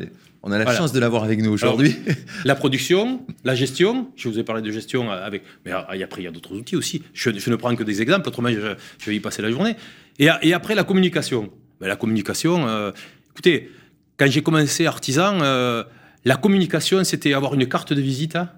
[0.46, 1.96] on a la chance de l'avoir avec nous aujourd'hui.
[2.44, 5.42] La production, la gestion, je vous ai parlé de gestion avec.
[5.64, 7.02] Mais après, il y a d'autres outils aussi.
[7.14, 9.74] Je, ne prends que des exemples, autrement, je, vais y passer la journée.
[10.20, 11.50] Et, après, la communication.
[11.80, 12.92] Ben, la communication, euh,
[13.32, 13.70] écoutez,
[14.16, 15.82] quand j'ai commencé artisan, euh,
[16.24, 18.50] la communication, c'était avoir une carte de visite hein,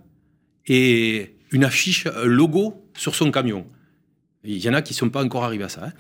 [0.69, 3.67] et une affiche logo sur son camion.
[4.45, 5.87] Il y en a qui ne sont pas encore arrivés à ça.
[5.87, 5.93] Hein.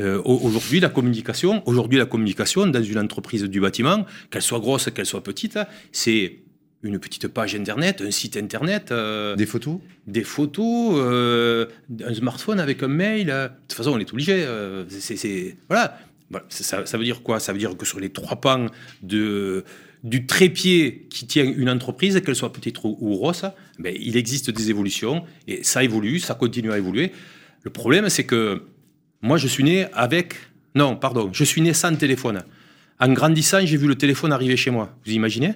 [0.00, 4.90] Euh, aujourd'hui, la communication, aujourd'hui la communication dans une entreprise du bâtiment, qu'elle soit grosse,
[4.90, 5.58] qu'elle soit petite,
[5.90, 6.38] c'est
[6.82, 11.66] une petite page internet, un site internet, euh, des photos, des photos, euh,
[12.04, 13.26] un smartphone avec un mail.
[13.26, 14.46] De toute façon, on est obligé.
[14.88, 15.98] c'est voilà.
[16.50, 17.40] Ça, ça, veut dire quoi?
[17.40, 18.66] Ça veut dire que sur les trois pans
[19.02, 19.64] de
[20.04, 23.44] du trépied qui tient une entreprise, qu'elle soit petite ou, grosse,
[23.78, 27.12] ben, il existe des évolutions et ça évolue, ça continue à évoluer.
[27.62, 28.62] Le problème, c'est que
[29.22, 30.34] moi, je suis né avec.
[30.74, 32.44] Non, pardon, je suis né sans téléphone.
[33.00, 34.96] En grandissant, j'ai vu le téléphone arriver chez moi.
[35.04, 35.54] Vous imaginez?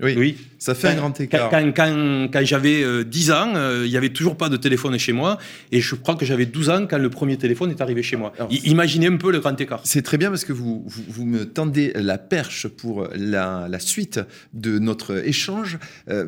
[0.00, 1.50] Oui, oui, ça fait un grand écart.
[1.50, 5.38] Quand, j'avais 10 euh, ans, euh, il n'y avait toujours pas de téléphone chez moi.
[5.72, 8.32] Et je crois que j'avais 12 ans quand le premier téléphone est arrivé chez moi.
[8.50, 9.80] imaginez un peu le grand écart.
[9.84, 14.20] C'est très bien parce que vous, vous, me tendez la perche pour la, suite
[14.52, 15.78] de notre échange.
[16.08, 16.26] Euh,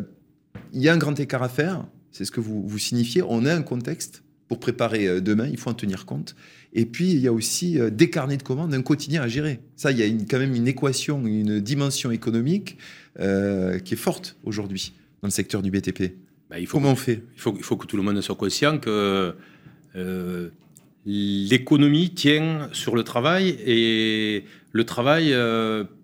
[0.73, 3.23] il y a un grand écart à faire, c'est ce que vous, vous signifiez.
[3.27, 6.35] On a un contexte pour préparer euh, demain, il faut en tenir compte.
[6.73, 9.61] Et puis, il y a aussi euh, des carnets de commandes, un quotidien à gérer.
[9.77, 12.79] Ça, il y a quand même une équation, une dimension économique
[13.21, 16.15] euh, qui est forte aujourd'hui dans le secteur du BTP.
[16.51, 17.23] Bah, il faut Comment on fait?
[17.35, 19.35] il faut, il faut que tout le monde soit conscient que
[21.05, 25.35] l'économie tient sur le travail et le travail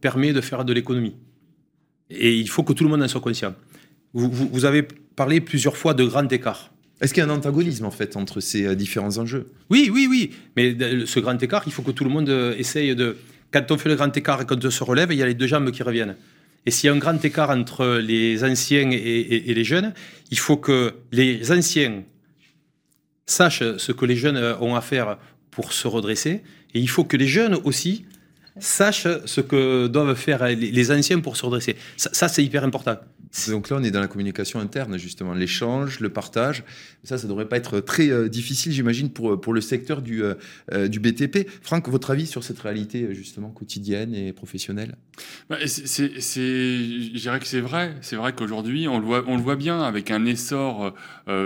[0.00, 1.14] permet de faire de l'économie.
[2.10, 3.54] Et il faut que tout le monde en soit conscient.
[4.12, 6.73] Vous, vous avez parlé plusieurs fois de grands écarts.
[7.04, 9.50] Est-ce qu'il y a un antagonisme en fait entre ces euh, différents enjeux?
[9.68, 10.30] Oui, oui, oui.
[10.56, 13.18] Mais ce grand écart, il faut que tout le monde euh, essaye de.
[13.50, 15.34] Quand on fait le grand écart et quand on se relève, il y a les
[15.34, 16.16] deux jambes qui reviennent.
[16.64, 19.92] Et s'il y a un grand écart entre les anciens et, les jeunes,
[20.30, 22.04] il faut que les anciens
[23.26, 25.18] sachent ce que les jeunes euh, ont à faire
[25.50, 26.40] pour se redresser.
[26.72, 28.06] Et il faut que les jeunes aussi
[28.58, 31.76] sachent ce que doivent faire les anciens pour se redresser.
[31.98, 32.96] ça c'est hyper important.
[33.48, 36.62] Donc là, on est dans la communication interne, justement, l'échange, le partage.
[37.02, 40.22] Ça, ça ne devrait pas être très euh, difficile, j'imagine, pour, pour le secteur du,
[40.22, 40.34] euh,
[40.72, 41.48] euh, du BTP.
[41.62, 44.94] Franck, votre avis sur cette réalité, justement, quotidienne et professionnelle?
[45.50, 47.96] Bah, c'est, Je dirais que c'est vrai.
[48.02, 50.94] C'est vrai qu'aujourd'hui, on, le voit, on le voit bien avec un essor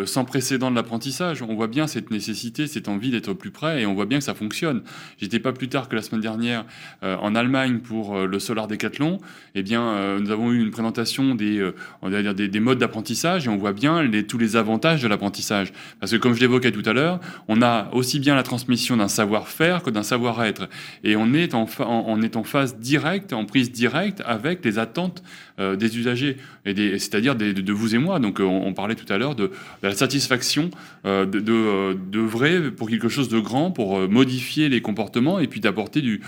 [0.06, 1.42] sans précédent de l'apprentissage.
[1.42, 4.24] On voit bien cette nécessité, cette envie d'être plus près et on voit bien que
[4.24, 4.82] ça fonctionne.
[5.18, 6.64] J'étais pas plus tard que la semaine dernière
[7.02, 9.18] en Allemagne pour le Solar Decathlon.
[9.54, 11.70] Eh bien, nous avons eu une présentation des
[12.02, 15.72] on va dire des, modes d'apprentissage et on voit bien tous les avantages de l'apprentissage.
[16.00, 19.08] Parce que comme je l'évoquais tout à l'heure, on a aussi bien la transmission d'un
[19.08, 20.68] savoir-faire que d'un savoir-être.
[21.04, 25.22] Et on est en, on est en phase directe, en prise directe avec les attentes
[25.60, 26.36] euh, des usagers,
[26.66, 28.20] et c'est-à-dire de, vous et moi.
[28.20, 29.50] Donc on, parlait tout à l'heure de,
[29.82, 30.70] la satisfaction
[31.04, 35.48] euh, de, de, vrai pour quelque chose de grand, pour euh, modifier les comportements et
[35.48, 36.20] puis d'apporter du...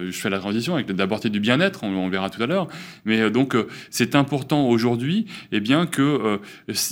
[0.00, 2.66] je fais la transition avec d'apporter du bien-être, on, on, verra tout à l'heure.
[3.04, 3.56] Mais donc
[3.90, 6.38] c'est important aujourd'hui, eh bien, qu'il euh,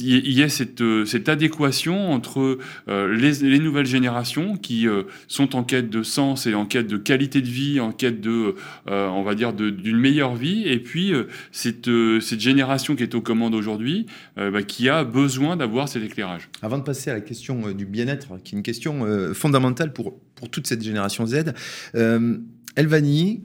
[0.00, 2.58] y ait cette, euh, adéquation entre
[2.88, 4.86] euh, les, nouvelles générations qui
[5.28, 8.54] sont en quête de sens et en quête de qualité de vie, en quête de,
[8.86, 11.12] on va dire, d'une meilleure vie, et puis
[11.52, 11.90] cette,
[12.38, 16.48] génération qui est aux commandes aujourd'hui, bah, qui a besoin d'avoir cet éclairage.
[16.62, 20.50] Avant de passer à la question du bien-être, qui est une question fondamentale pour, pour
[20.50, 21.54] toute cette génération Z,
[22.76, 23.42] Elvani,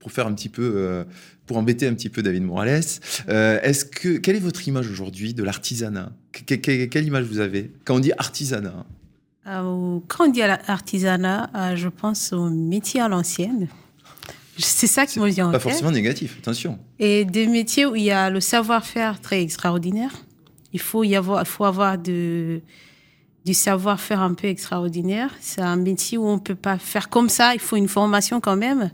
[0.00, 1.04] pour faire un petit peu, euh,
[1.46, 2.82] pour embêter un petit peu David Morales,
[3.28, 6.10] euh, est-ce que quelle est votre image aujourd'hui de l'artisanat?
[6.46, 8.86] Quelle image vous avez quand on dit artisanat?
[9.46, 13.68] Euh, Quand on dit artisanat, je pense au métier à l'ancienne.
[14.56, 16.78] C'est ça qui me vient en Pas forcément négatif, attention.
[16.98, 20.12] Et des métiers où il y a le savoir-faire très extraordinaire.
[20.72, 22.60] Il faut y avoir, faut avoir de
[23.46, 25.34] du savoir-faire un peu extraordinaire.
[25.40, 27.54] C'est un métier où on peut pas faire comme ça.
[27.54, 28.90] Il faut une formation quand même.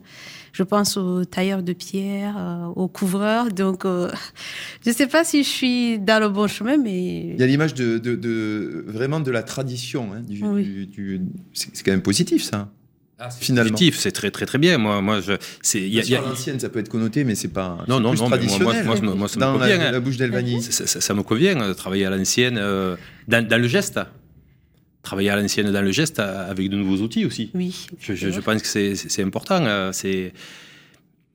[0.57, 3.49] Je pense aux tailleurs de pierre, euh, aux couvreurs.
[3.53, 4.11] Donc, euh,
[4.85, 7.35] je ne sais pas si je suis dans le bon chemin, mais...
[7.35, 10.15] Il y a l'image de, de, de, vraiment de la tradition.
[10.15, 10.65] Hein, du, Oui.
[10.65, 11.21] du- du-
[11.53, 12.71] c'est quand même positif, ça.
[13.19, 13.71] Ah, c'est Finalement.
[13.73, 14.79] positif, c'est très très très bien.
[14.79, 16.69] Moi, moi, je, c'est, il y a- Bien il y a- sûr, à l'ancienne, ça
[16.71, 17.79] peut être connoté, mais c'est pas.
[17.89, 18.85] Non, non, plus non, mais moi, moi, traditionnel.
[18.87, 19.93] moi, moi, moi, ça me la, convient, hein.
[19.93, 20.63] la bouche d'Elvani.
[20.63, 22.97] Ça, ça- ça- ça me convient, euh, travailler à l'ancienne, euh,
[23.29, 24.01] dans, dans le geste.
[25.07, 27.51] Travailler à l'ancienne dans le geste avec de nouveaux outils aussi.
[27.55, 27.87] Oui.
[28.01, 29.65] Je, je- je pense que c'est- important.
[29.65, 30.33] euh, c'est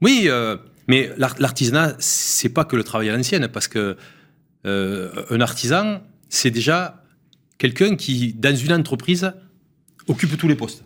[0.02, 0.58] oui, euh,
[0.90, 3.96] mais l'ar- l'artisanat, c'est pas que le travail à l'ancienne, parce que
[4.66, 7.02] euh, un artisan, c'est déjà
[7.58, 9.32] quelqu'un qui, dans une entreprise,
[10.08, 10.84] occupe tous les postes.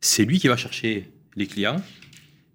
[0.00, 1.80] C'est lui qui va chercher les clients,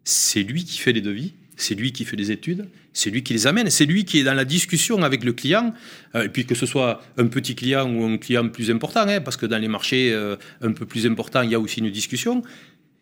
[0.06, 3.34] c'est lui qui fait les devis, c'est lui qui fait les études, c'est lui qui
[3.34, 5.74] les amène, c'est lui qui est dans la discussion avec le client,
[6.16, 9.22] euh, et puis que ce soit un petit client ou un client plus important, hein,
[9.22, 11.92] parce que dans les marchés euh, un peu plus importants, il y a aussi une
[11.92, 12.42] discussion.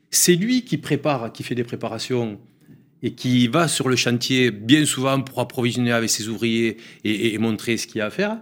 [0.10, 2.40] C'est lui qui prépare, qui fait des préparations
[3.04, 7.38] et qui va sur le chantier bien souvent pour approvisionner avec ses ouvriers et- et
[7.38, 8.38] montrer ce qu'il y a à faire.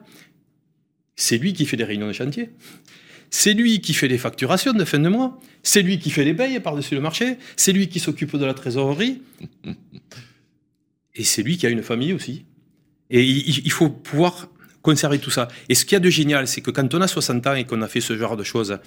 [1.18, 2.50] C'est lui qui fait des réunions de chantier.
[3.38, 5.38] C'est lui qui fait les facturations de fin de mois.
[5.62, 7.38] C'est lui qui fait les payes par-dessus le marché.
[7.58, 9.22] C'est lui qui s'occupe de la trésorerie.
[11.16, 12.46] Et c'est lui qui a une famille aussi.
[13.10, 14.48] Et il, faut pouvoir
[14.82, 15.50] conserver tout ça.
[15.68, 17.66] Et ce qu'il y a de génial, c'est que quand on a 60 ans et
[17.66, 18.80] qu'on a fait ce genre de choses,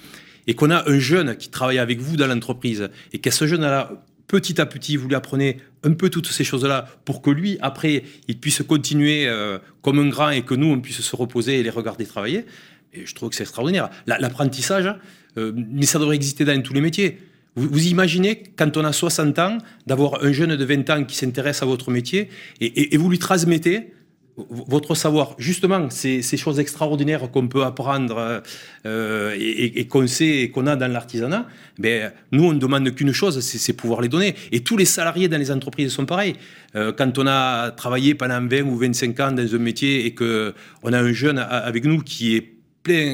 [0.47, 4.03] et qu'on a un jeune qui travaille avec vous dans l'entreprise, et qu'à ce jeune-là,
[4.29, 8.03] petit à petit, vous lui apprenez un peu toutes ces choses-là pour que lui, après,
[8.29, 11.63] il puisse continuer euh, comme un grand et que nous, on puisse se reposer et
[11.63, 12.47] les regarder travailler.
[12.93, 13.91] Et je trouve que c'est extraordinaire.
[14.07, 14.93] La- L'apprentissage,
[15.37, 17.19] euh, mais ça devrait exister dans tous les métiers.
[17.59, 21.61] Vous, imaginez, quand on a 60 ans, d'avoir un jeune de 20 ans qui s'intéresse
[21.63, 22.29] à votre métier
[22.61, 23.93] et, vous lui transmettez
[24.37, 25.35] votre savoir.
[25.39, 28.43] Justement, ces, choses extraordinaires qu'on peut apprendre
[28.87, 31.49] euh, et, qu'on sait et qu'on a dans l'artisanat,
[31.81, 34.37] ben, nous, on ne demande qu'une chose, c'est pouvoir les donner.
[34.53, 36.37] Et tous les salariés dans les entreprises sont pareils.
[36.77, 40.93] Euh, quand on a travaillé pendant 20 ou 25 ans dans un métier et qu'on
[40.93, 42.58] a un jeune avec nous qui est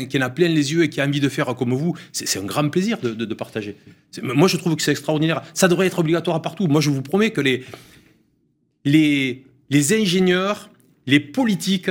[0.08, 2.38] qui en a plein les yeux et qui a envie de faire comme vous, c'est
[2.38, 3.76] un grand plaisir de, de- partager.
[4.22, 5.42] Moi, je trouve que c'est extraordinaire.
[5.54, 6.66] Ça devrait être obligatoire partout.
[6.68, 7.64] Moi, je vous promets que les,
[8.84, 10.70] les, les ingénieurs,
[11.06, 11.90] les politiques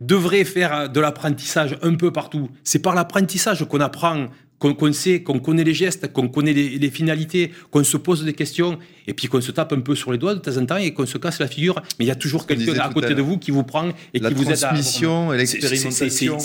[0.00, 2.50] devraient faire de l'apprentissage un peu partout.
[2.62, 4.26] C'est par l'apprentissage qu'on apprend,
[4.72, 8.32] qu'on sait, qu'on connaît les gestes, qu'on connaît les, les finalités, qu'on se pose des
[8.32, 10.76] questions, et puis qu'on se tape un peu sur les doigts de temps en temps
[10.78, 11.82] et qu'on se casse la figure.
[11.98, 14.30] Mais il y a toujours quelqu'un à côté de vous qui vous prend et La
[14.30, 14.68] qui vous aide à...
[14.68, 16.38] transmission et l'expérimentation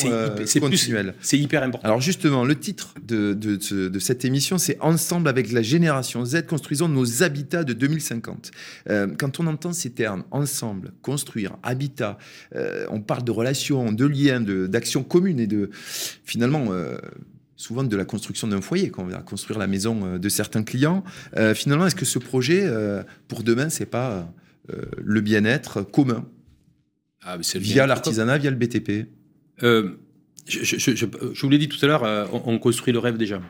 [0.59, 1.13] continuelle.
[1.21, 1.85] C'est hyper important.
[1.87, 6.25] Alors justement, le titre de, de, ce- de cette émission, c'est Ensemble avec la génération
[6.25, 8.51] Z, construisons nos habitats de 2050.
[8.89, 12.17] Euh, quand on entend ces termes, ensemble, construire, habitat,
[12.55, 15.69] euh, on parle de relations, de liens, d'actions communes et de
[16.25, 16.67] finalement...
[16.71, 16.97] euh,
[17.59, 20.63] souvent de la construction d'un foyer, quand on va construire la maison euh, de certains
[20.63, 21.03] clients.
[21.35, 24.31] Euh, finalement, est-ce que ce projet, euh, pour demain, c'est pas
[24.73, 26.25] euh, le bien-être commun,
[27.21, 29.07] Ah, le via l'artisanat, via le BTP
[29.61, 32.99] je, je- je- je- je vous l'ai dit tout à l'heure, on, on construit le
[32.99, 33.41] rêve déjà.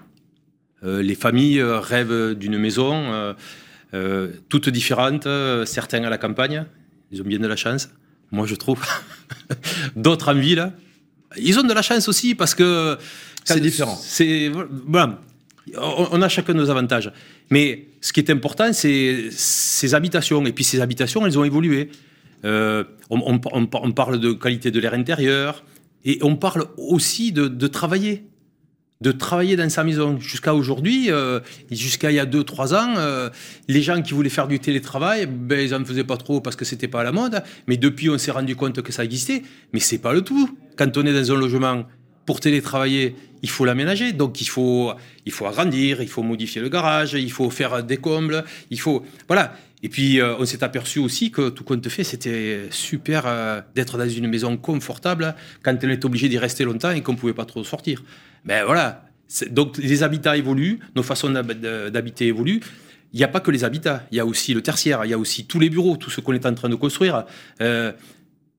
[0.82, 3.36] Les familles rêvent d'une maison,
[4.50, 5.28] toutes différentes,
[5.66, 6.66] certains à la campagne,
[7.12, 7.90] ils ont bien de la chance,
[8.32, 8.82] moi je trouve.
[9.96, 10.72] D'autres en ville,
[11.38, 12.98] ils ont de la chance aussi parce que...
[13.44, 13.98] C'est différent.
[14.02, 14.52] C'est,
[14.88, 15.20] voilà,
[15.78, 17.12] on, a chacun nos avantages.
[17.50, 20.46] Mais ce qui est important, c'est ces habitations.
[20.46, 21.90] Et puis ces habitations, elles ont évolué.
[22.46, 25.64] Euh, on, on- on- on parle de qualité de l'air intérieur
[26.06, 28.24] et on parle aussi de, de travailler.
[29.02, 30.20] De travailler dans sa maison.
[30.20, 31.40] Jusqu'à aujourd'hui, euh,
[31.72, 33.30] jusqu'à il y a 2-3 ans, euh,
[33.70, 36.66] les gens qui voulaient faire du télétravail, ben, ils n'en faisaient pas trop parce que
[36.66, 37.42] c'était pas à la mode.
[37.68, 39.42] Mais depuis, on s'est rendu compte que ça existait.
[39.72, 40.58] Mais c'est pas le tout.
[40.80, 41.78] Quand on est dans un logement,
[42.26, 44.14] pour télétravailler, il faut l'aménager.
[44.14, 44.94] Donc il faut,
[45.26, 49.04] il faut agrandir, il faut modifier le garage, il faut faire des combles, il faut.
[49.28, 49.46] Voilà.
[49.82, 53.98] Et puis euh, on s'est aperçu aussi que tout compte fait, c'était super euh, d'être
[53.98, 57.34] dans une maison confortable quand on est obligé d'y rester longtemps et qu'on ne pouvait
[57.42, 58.04] pas trop sortir.
[58.46, 59.06] Ben voilà.
[59.52, 62.62] Donc les habitats évoluent, nos façons d'hab- d'habiter évoluent.
[63.14, 65.14] Il n'y a pas que les habitats, il y a aussi le tertiaire, il y
[65.14, 67.26] a aussi tous les bureaux, tout ce qu'on est en train de construire.
[67.60, 67.92] Euh,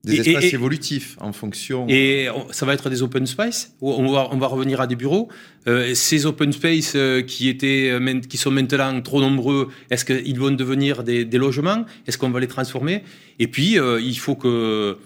[0.03, 1.85] Des Et- espaces et- évolutifs en fonction.
[1.87, 3.75] et on- ça va être des open space.
[3.81, 5.29] On va, on va revenir à des bureaux.
[5.67, 10.39] Euh, ces open space euh, qui, étaient, euh, qui sont maintenant trop nombreux, est-ce qu'ils
[10.39, 11.85] vont devenir des, des logements?
[12.07, 13.03] Est-ce qu'on va les transformer?
[13.37, 14.97] Et puis, euh, il, faut que,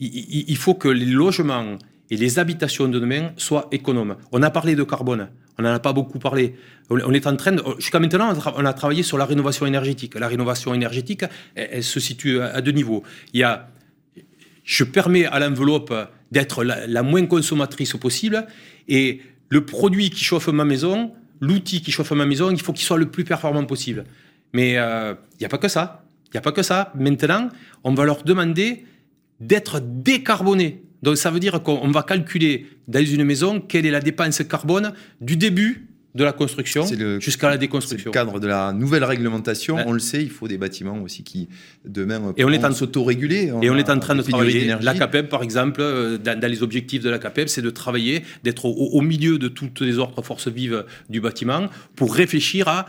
[0.00, 1.78] il, faut que les logements
[2.10, 4.16] et les habitations de demain soient économes.
[4.32, 5.28] On a parlé de carbone.
[5.56, 6.56] On n'en a pas beaucoup parlé.
[6.90, 10.18] On est en train de, jusqu'à maintenant, on a travaillé sur la rénovation énergétique.
[10.18, 11.22] La rénovation énergétique,
[11.54, 13.04] elle, elle se situe à à deux niveaux.
[13.32, 13.68] Il y a
[14.64, 15.94] je permets à l'enveloppe
[16.32, 18.46] d'être la, moins consommatrice possible.
[18.88, 22.84] Et le produit qui chauffe ma maison, l'outil qui chauffe ma maison, il faut qu'il
[22.84, 24.04] soit le plus performant possible.
[24.52, 26.04] Mais il euh, n'y a pas que ça.
[26.26, 26.92] Il n'y a pas que ça.
[26.96, 27.50] Maintenant,
[27.84, 28.84] on va leur demander
[29.38, 30.82] d'être décarbonés.
[31.02, 34.94] Donc ça veut dire qu'on va calculer dans une maison quelle est la dépense carbone
[35.20, 36.86] du début de la construction
[37.18, 38.12] jusqu'à la déconstruction.
[38.12, 39.76] C'est le cadre de la nouvelle réglementation.
[39.86, 41.48] On le sait, il faut des bâtiments aussi qui
[41.84, 43.52] demain et on est en s'autoréguler.
[43.62, 44.74] Et on est en train de travailler.
[44.80, 48.66] La CAPEB, par exemple, euh, dans, les objectifs de la CAPEB, c'est de travailler, d'être
[48.66, 52.86] au, milieu de toutes les autres forces vives du bâtiment pour réfléchir à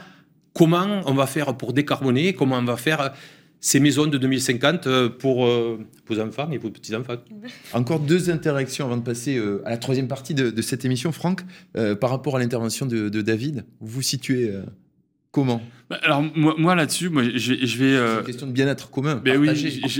[0.53, 3.13] comment on va faire pour décarboner, comment on va faire
[3.59, 7.15] ces maisons de 2050 euh, pour euh, vos enfants et vos petits-enfants.
[7.73, 11.11] Encore deux interactions avant de passer euh, à la troisième partie de, cette émission.
[11.11, 11.41] Franck,
[11.99, 14.51] par rapport à l'intervention de, David, vous vous situez
[15.31, 15.61] comment?
[15.89, 17.97] Bah, Alors moi, là-dessus, moi, je, vais...
[17.97, 19.21] C'est une question de bien-être commun.
[19.23, 19.49] Ben oui,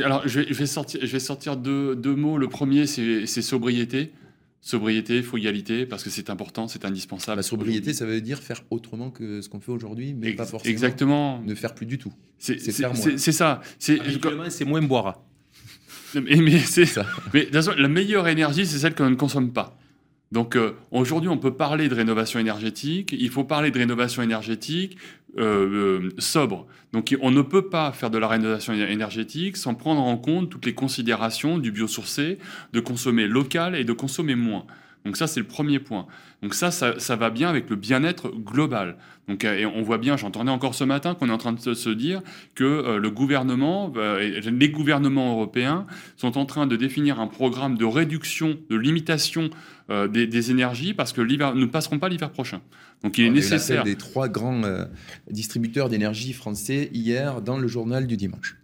[0.04, 2.38] alors je vais, sortir, je vais sortir deux, deux mots.
[2.38, 4.12] Le premier, c'est sobriété.
[4.68, 7.38] Sobriété, frugalité, parce que c'est important, c'est indispensable.
[7.38, 10.72] La sobriété, ça veut dire faire autrement que ce qu'on fait aujourd'hui, mais pas forcément
[10.72, 11.40] exactement.
[11.44, 12.12] ne faire plus du tout.
[12.40, 13.62] C'est ça.
[13.78, 15.22] C'est moins boire.
[16.16, 17.06] Mais, mais c'est ça.
[17.34, 19.78] Mais la meilleure énergie, c'est celle qu'on ne consomme pas.
[20.36, 23.16] Donc euh, aujourd'hui, on peut parler de rénovation énergétique.
[23.18, 24.98] Il faut parler de rénovation énergétique
[25.40, 26.68] euh, euh, sobre.
[26.92, 30.66] Donc on ne peut pas faire de la rénovation énergétique sans prendre en compte toutes
[30.66, 32.38] les considérations du biosourcé,
[32.74, 34.66] de consommer local et de consommer moins.
[35.06, 36.08] Donc ça, c'est le premier point.
[36.42, 38.98] Donc ça, ça, va bien avec le bien-être global.
[39.28, 41.90] Donc et on voit bien, j'entendais encore ce matin qu'on est en train de se,
[41.90, 42.22] dire
[42.54, 45.88] que le gouvernement, les gouvernements européens
[46.18, 49.50] sont en train de définir un programme de réduction, de limitation
[49.92, 52.60] euh, des, énergies parce que l'hiver, nous ne passerons pas l'hiver prochain.
[53.04, 53.84] Donc il est nécessaire.
[53.84, 54.86] des trois grands euh,
[55.30, 58.58] distributeurs d'énergie français hier dans le journal du dimanche.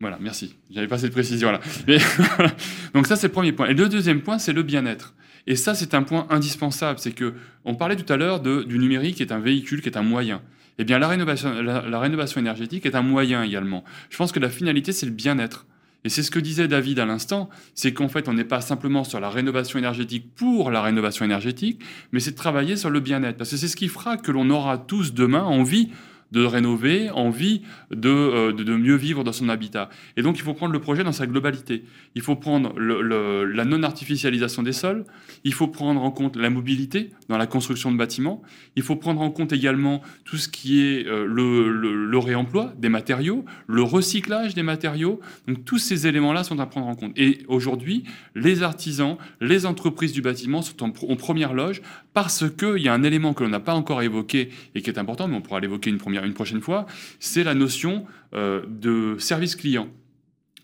[0.00, 0.54] Voilà, merci.
[0.70, 1.60] J'avais pas cette précision là.
[2.94, 3.66] Donc ça c'est le premier point.
[3.66, 5.15] Et le deuxième point c'est le bien-être.
[5.46, 6.98] Et ça c'est un point indispensable.
[6.98, 9.96] C'est que on parlait tout à l'heure du numérique qui est un véhicule, qui est
[9.96, 10.42] un moyen.
[10.78, 13.84] Eh bien la rénovation, la rénovation énergétique est un moyen également.
[14.10, 15.66] Je pense que la finalité c'est le bien-être.
[16.06, 19.02] Et c'est ce que disait David à l'instant, c'est qu'en fait, on n'est pas simplement
[19.02, 21.82] sur la rénovation énergétique pour la rénovation énergétique,
[22.12, 23.36] mais c'est de travailler sur le bien-être.
[23.36, 25.90] Parce que c'est ce qui fera que l'on aura tous demain envie
[26.32, 27.62] de rénover, envie
[27.92, 29.90] euh, de, de, mieux vivre dans son habitat.
[30.16, 31.84] Et donc, il faut prendre le projet dans sa globalité.
[32.14, 35.04] Il faut prendre la non-artificialisation des sols,
[35.44, 38.42] il faut prendre en compte la mobilité dans la construction de bâtiments,
[38.74, 43.44] il faut prendre en compte également tout ce qui est euh, le, réemploi des matériaux,
[43.66, 45.20] le recyclage des matériaux.
[45.46, 47.12] Donc, tous ces éléments-là sont à prendre en compte.
[47.16, 51.82] Et aujourd'hui, les artisans, les entreprises du bâtiment sont en, en première loge
[52.16, 54.98] parce qu'il y a un élément que l'on n'a pas encore évoqué et qui est
[54.98, 56.86] important, mais on pourra l'évoquer une, première, une prochaine fois,
[57.20, 59.88] c'est la notion euh, de service client,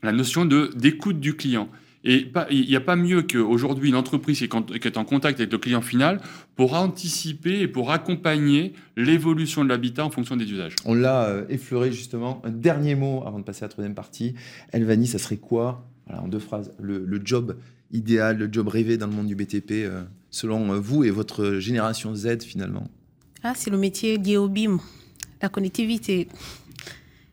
[0.03, 1.69] la notion d'écoute du client.
[2.05, 5.59] Et il n'y a pas mieux qu'aujourd'hui une entreprise qui est en contact avec le
[5.59, 6.23] client final
[6.57, 10.75] pour anticiper et pour accompagner l'évolution de l'habitat en fonction des usages.
[10.87, 12.41] On l'a euh, effleuré justement.
[12.47, 14.33] Un dernier mot avant de passer à la troisième partie.
[14.73, 16.73] Elvani, ça serait quoi En deux phrases.
[16.81, 17.59] Le, job
[17.91, 22.17] idéal, le job rêvé dans le monde du BTP euh, selon vous et votre génération
[22.17, 22.89] Z finalement
[23.45, 24.81] ah, C'est le métier lié au BIM,
[25.41, 26.27] la connectivité.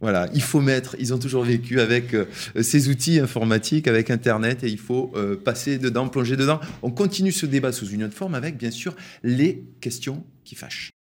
[0.02, 2.26] Voilà, il faut mettre, ils ont toujours vécu avec euh,
[2.62, 6.62] ces outils informatiques, avec Internet, et il faut euh, passer dedans, plonger dedans.
[6.84, 10.92] On continue ce débat sous une autre forme avec, bien sûr, les questions qui fâchent.